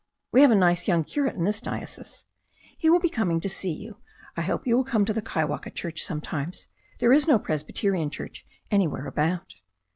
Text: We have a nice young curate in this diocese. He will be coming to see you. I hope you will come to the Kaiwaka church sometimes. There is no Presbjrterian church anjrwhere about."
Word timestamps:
We 0.31 0.41
have 0.41 0.49
a 0.49 0.55
nice 0.55 0.87
young 0.87 1.03
curate 1.03 1.35
in 1.35 1.43
this 1.43 1.61
diocese. 1.61 2.25
He 2.75 2.89
will 2.89 2.99
be 2.99 3.07
coming 3.07 3.39
to 3.41 3.47
see 3.47 3.69
you. 3.71 3.97
I 4.35 4.41
hope 4.41 4.65
you 4.65 4.75
will 4.75 4.83
come 4.83 5.05
to 5.05 5.13
the 5.13 5.21
Kaiwaka 5.21 5.69
church 5.75 6.01
sometimes. 6.01 6.65
There 6.97 7.13
is 7.13 7.27
no 7.27 7.37
Presbjrterian 7.37 8.11
church 8.11 8.43
anjrwhere 8.71 9.05
about." 9.07 9.53